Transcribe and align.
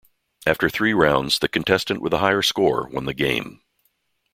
After 0.47 0.67
three 0.67 0.93
rounds, 0.95 1.37
the 1.37 1.47
contestant 1.47 2.01
with 2.01 2.09
the 2.09 2.17
higher 2.17 2.41
score 2.41 2.89
won 2.91 3.05
the 3.05 3.13
game. 3.13 3.61